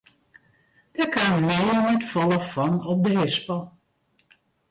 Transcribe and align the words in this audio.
Dêr 0.93 1.09
kaam 1.13 1.37
nea 1.45 1.59
net 1.87 2.03
folle 2.11 2.39
fan 2.51 2.73
op 2.91 2.99
de 3.05 3.11
hispel. 3.17 3.61